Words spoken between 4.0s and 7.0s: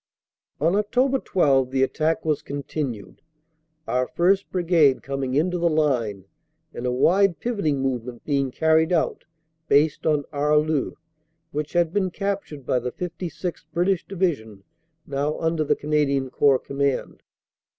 1st. Brigade com ing into the line, and a